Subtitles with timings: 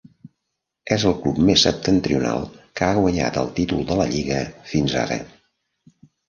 [0.95, 2.47] És el club més septentrional
[2.79, 4.41] que ha guanyat el títol de la Lliga
[4.73, 5.21] fins ara.